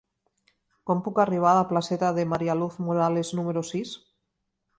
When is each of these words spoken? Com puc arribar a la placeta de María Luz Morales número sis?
Com 0.89 1.03
puc 1.07 1.21
arribar 1.23 1.51
a 1.51 1.59
la 1.59 1.67
placeta 1.73 2.09
de 2.17 2.25
María 2.33 2.57
Luz 2.63 2.79
Morales 2.89 3.35
número 3.43 3.65
sis? 3.71 3.95